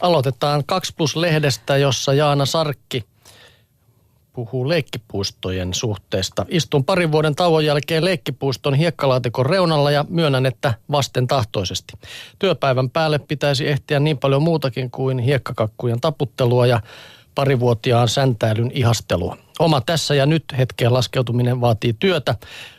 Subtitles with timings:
[0.00, 3.04] Aloitetaan 2 plus lehdestä, jossa Jaana Sarkki
[4.32, 6.46] puhuu leikkipuistojen suhteesta.
[6.48, 11.92] Istun parin vuoden tauon jälkeen leikkipuiston hiekkalaatikon reunalla ja myönnän, että vasten tahtoisesti.
[12.38, 16.80] Työpäivän päälle pitäisi ehtiä niin paljon muutakin kuin hiekkakakkujen taputtelua ja
[17.34, 19.36] parivuotiaan säntäilyn ihastelua.
[19.58, 22.34] Oma tässä ja nyt hetkeen laskeutuminen vaatii työtä,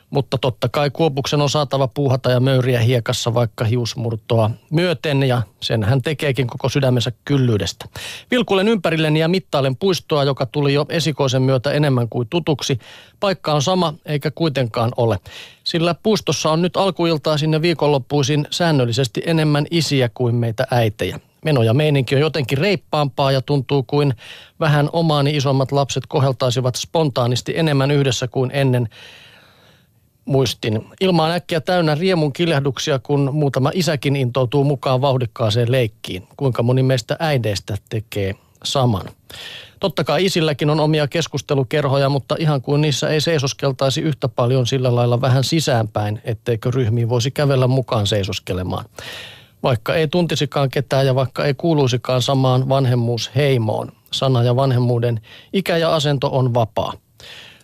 [0.10, 5.84] mutta totta kai Kuopuksen on saatava puuhata ja möyriä hiekassa vaikka hiusmurtoa myöten ja sen
[5.84, 7.86] hän tekeekin koko sydämensä kyllyydestä.
[8.32, 12.80] Vilkulen ympärilleni ja mittailen puistoa, joka tuli jo esikoisen myötä enemmän kuin tutuksi.
[13.20, 15.20] Paikka on sama eikä kuitenkaan ole.
[15.64, 21.20] Sillä puistossa on nyt alkuiltaa sinne viikonloppuisin säännöllisesti enemmän isiä kuin meitä äitejä.
[21.46, 24.14] Meno ja meininki on jotenkin reippaampaa ja tuntuu kuin
[24.60, 28.90] vähän omaani isommat lapset koheltaisivat spontaanisti enemmän yhdessä kuin ennen
[30.26, 30.86] muistin.
[31.02, 36.28] Ilma on äkkiä täynnä riemun kiljahduksia, kun muutama isäkin intoutuu mukaan vauhdikkaaseen leikkiin.
[36.38, 39.06] Kuinka moni meistä äideistä tekee saman.
[39.80, 44.96] Totta kai isilläkin on omia keskustelukerhoja, mutta ihan kuin niissä ei seisoskeltaisi yhtä paljon sillä
[44.96, 48.86] lailla vähän sisäänpäin, etteikö ryhmiin voisi kävellä mukaan seisoskelemaan.
[49.64, 53.92] Vaikka ei tuntisikaan ketään ja vaikka ei kuuluisikaan samaan vanhemmuusheimoon.
[54.14, 55.22] Sana ja vanhemmuuden
[55.54, 56.94] ikä ja asento on vapaa.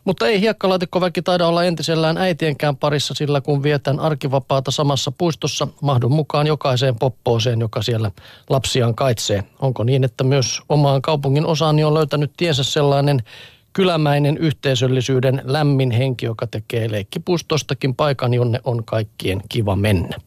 [0.06, 6.12] Mutta ei hiekkalaatikkoväki taida olla entisellään äitienkään parissa, sillä kun vietän arkivapaata samassa puistossa, mahdun
[6.12, 8.12] mukaan jokaiseen poppooseen, joka siellä
[8.50, 9.44] lapsiaan kaitsee.
[9.59, 13.23] Onko niin, että myös omaan kaupungin osaani on löytänyt tiensä sellainen
[13.73, 20.17] kylämäinen yhteisöllisyyden lämmin henki, joka tekee leikkipuistostakin paikan, jonne on kaikkien kiva mennä.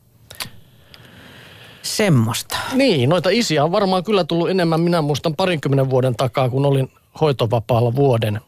[1.83, 2.57] Semmosta.
[2.73, 4.81] Niin, noita isiä on varmaan kyllä tullut enemmän.
[4.81, 8.41] Minä muistan parinkymmenen vuoden takaa, kun olin hoitovapaalla vuoden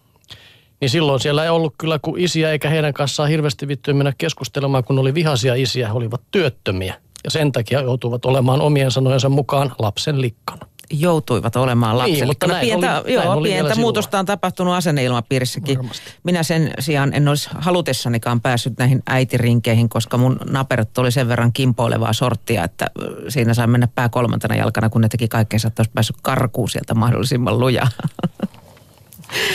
[0.81, 4.85] niin silloin siellä ei ollut kyllä kuin isiä eikä heidän kanssaan hirveästi vittyä mennä keskustelemaan,
[4.85, 6.95] kun oli vihaisia isiä, he olivat työttömiä.
[7.25, 10.67] Ja sen takia joutuivat olemaan omien sanojensa mukaan lapsen likkana.
[10.93, 14.75] Joutuivat olemaan lapsen niin, mutta näin pientä, oli, joo, näin oli pientä muutosta on tapahtunut
[14.75, 15.79] asenneilmapiirissäkin.
[15.79, 16.11] Varmasti.
[16.23, 21.53] Minä sen sijaan en olisi halutessanikaan päässyt näihin äitirinkeihin, koska mun naperot oli sen verran
[21.53, 22.91] kimpoilevaa sorttia, että
[23.29, 26.95] siinä sai mennä pää kolmantena jalkana, kun ne teki kaikkeensa, että olisi päässyt karkuun sieltä
[26.95, 27.89] mahdollisimman lujaa.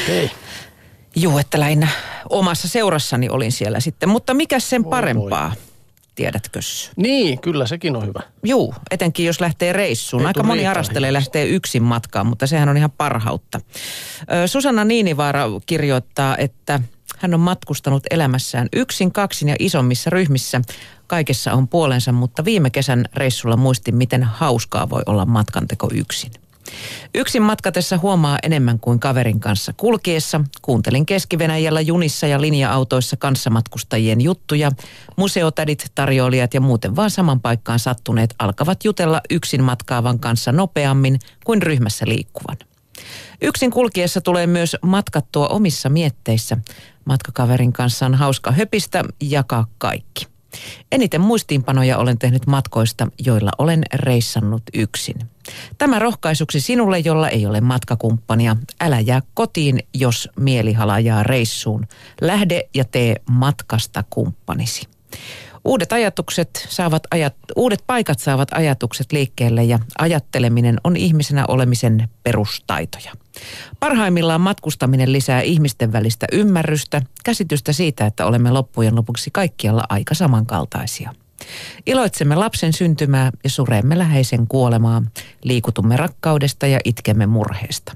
[0.07, 0.31] Hei.
[1.15, 1.87] Juu, että lähinnä
[2.29, 4.09] omassa seurassani olin siellä sitten.
[4.09, 5.49] Mutta mikä sen parempaa?
[5.49, 5.61] Voi.
[6.15, 6.59] Tiedätkö?
[6.95, 8.19] Niin, kyllä sekin on hyvä.
[8.43, 10.21] Juu, etenkin jos lähtee reissuun.
[10.21, 13.61] Ei Aika moni arastelee lähtee yksin matkaan, mutta sehän on ihan parhautta.
[14.45, 16.79] Susanna Niinivaara kirjoittaa, että
[17.17, 20.61] hän on matkustanut elämässään yksin, kaksin ja isommissa ryhmissä.
[21.07, 26.31] Kaikessa on puolensa, mutta viime kesän reissulla muistin, miten hauskaa voi olla matkanteko yksin.
[27.15, 30.41] Yksin matkatessa huomaa enemmän kuin kaverin kanssa kulkiessa.
[30.61, 31.37] Kuuntelin keski
[31.85, 34.71] junissa ja linja-autoissa kanssamatkustajien juttuja.
[35.15, 41.61] Museotädit, tarjoilijat ja muuten vaan saman paikkaan sattuneet alkavat jutella yksin matkaavan kanssa nopeammin kuin
[41.61, 42.57] ryhmässä liikkuvan.
[43.41, 46.57] Yksin kulkiessa tulee myös matkattua omissa mietteissä.
[47.05, 50.34] Matkakaverin kanssa on hauska höpistä jakaa kaikki.
[50.91, 55.15] Eniten muistiinpanoja olen tehnyt matkoista, joilla olen reissannut yksin.
[55.77, 58.55] Tämä rohkaisuksi sinulle, jolla ei ole matkakumppania.
[58.81, 61.87] Älä jää kotiin, jos mieli halajaa reissuun.
[62.21, 64.87] Lähde ja tee matkasta kumppanisi.
[65.65, 73.11] Uudet ajatukset saavat ajat, uudet paikat saavat ajatukset liikkeelle ja ajatteleminen on ihmisenä olemisen perustaitoja.
[73.79, 81.13] Parhaimmillaan matkustaminen lisää ihmisten välistä ymmärrystä, käsitystä siitä, että olemme loppujen lopuksi kaikkialla aika samankaltaisia.
[81.85, 85.03] Iloitsemme lapsen syntymää ja suremme läheisen kuolemaa,
[85.43, 87.95] liikutumme rakkaudesta ja itkemme murheesta.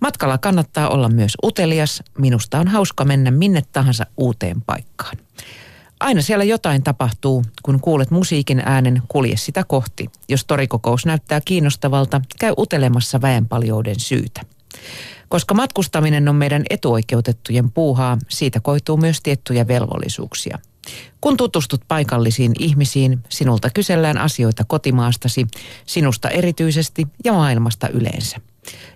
[0.00, 5.16] Matkalla kannattaa olla myös utelias, minusta on hauska mennä minne tahansa uuteen paikkaan.
[6.00, 10.06] Aina siellä jotain tapahtuu, kun kuulet musiikin äänen, kulje sitä kohti.
[10.28, 14.42] Jos torikokous näyttää kiinnostavalta, käy utelemassa väenpaljouden syytä.
[15.28, 20.58] Koska matkustaminen on meidän etuoikeutettujen puuhaa, siitä koituu myös tiettyjä velvollisuuksia.
[21.20, 25.46] Kun tutustut paikallisiin ihmisiin, sinulta kysellään asioita kotimaastasi,
[25.86, 28.36] sinusta erityisesti ja maailmasta yleensä.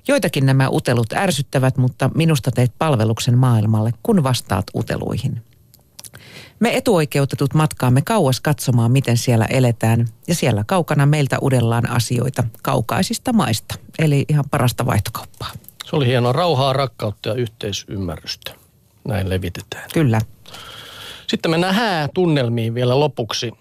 [0.09, 5.43] Joitakin nämä utelut ärsyttävät, mutta minusta teet palveluksen maailmalle, kun vastaat uteluihin.
[6.61, 13.33] Me etuoikeutetut matkaamme kauas katsomaan, miten siellä eletään, ja siellä kaukana meiltä udellaan asioita kaukaisista
[13.33, 15.51] maista, eli ihan parasta vaihtokauppaa.
[15.85, 16.33] Se oli hienoa.
[16.33, 18.55] Rauhaa, rakkautta ja yhteisymmärrystä.
[19.05, 19.91] Näin levitetään.
[19.95, 20.21] Kyllä.
[21.27, 23.53] Sitten mennään häätunnelmiin vielä lopuksi.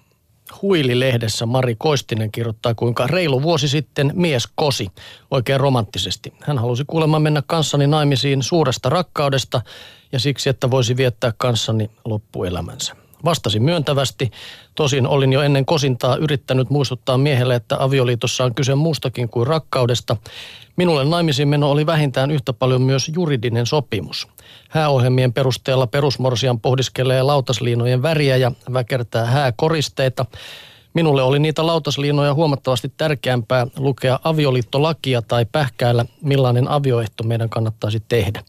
[0.62, 4.88] Huili-lehdessä Mari Koistinen kirjoittaa, kuinka reilu vuosi sitten mies kosi
[5.31, 6.34] oikein romanttisesti.
[6.42, 9.62] Hän halusi kuulemma mennä kanssani naimisiin suuresta rakkaudesta
[10.12, 12.96] ja siksi, että voisi viettää kanssani loppuelämänsä.
[13.25, 14.31] Vastasi myöntävästi.
[14.75, 20.18] Tosin olin jo ennen kosintaa yrittänyt muistuttaa miehelle, että avioliitossa on kyse muustakin kuin rakkaudesta.
[20.75, 24.27] Minulle naimisiin meno oli vähintään yhtä paljon myös juridinen sopimus.
[24.69, 30.25] Hääohjelmien perusteella perusmorsian pohdiskelee lautasliinojen väriä ja väkertää hääkoristeita.
[30.94, 38.44] Minulle oli niitä lautasliinoja huomattavasti tärkeämpää lukea avioliittolakia tai pähkäillä, millainen avioehto meidän kannattaisi tehdä.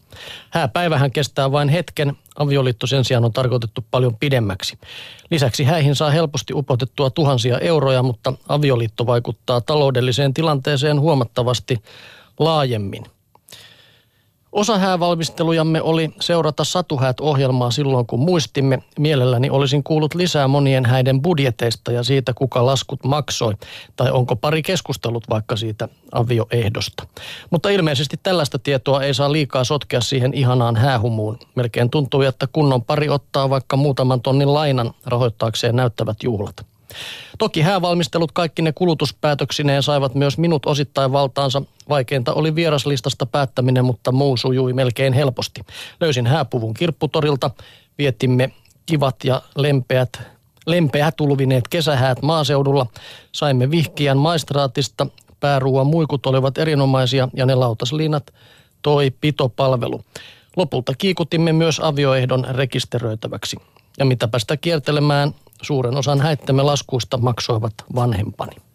[0.49, 4.77] Hääpäivähän kestää vain hetken, avioliitto sen sijaan on tarkoitettu paljon pidemmäksi.
[5.31, 11.83] Lisäksi häihin saa helposti upotettua tuhansia euroja, mutta avioliitto vaikuttaa taloudelliseen tilanteeseen huomattavasti
[12.39, 13.05] laajemmin.
[14.51, 18.83] Osa häävalmistelujamme oli seurata Satuhäät-ohjelmaa silloin, kun muistimme.
[18.99, 23.53] Mielelläni olisin kuullut lisää monien häiden budjeteista ja siitä, kuka laskut maksoi,
[23.95, 27.07] tai onko pari keskustellut vaikka siitä avioehdosta.
[27.49, 31.39] Mutta ilmeisesti tällaista tietoa ei saa liikaa sotkea siihen ihanaan häähumuun.
[31.55, 36.70] Melkein tuntuu, että kunnon pari ottaa vaikka muutaman tonnin lainan rahoittaakseen näyttävät juhlat.
[37.37, 41.61] Toki häävalmistelut kaikki ne kulutuspäätöksineen saivat myös minut osittain valtaansa.
[41.89, 45.61] Vaikeinta oli vieraslistasta päättäminen, mutta muu sujui melkein helposti.
[45.99, 47.51] Löysin hääpuvun kirpputorilta,
[47.97, 48.51] vietimme
[48.85, 50.09] kivat ja lempeät
[50.67, 52.85] lempeät tulvineet kesähäät maaseudulla.
[53.31, 55.07] Saimme vihkiän maistraatista,
[55.39, 58.33] pääruuan muikut olivat erinomaisia ja ne lautasliinat
[58.81, 60.01] toi pitopalvelu.
[60.57, 63.57] Lopulta kiikutimme myös avioehdon rekisteröitäväksi.
[63.97, 68.55] Ja mitäpä sitä kiertelemään, Suuren osan häittämme laskuista maksoivat vanhempani.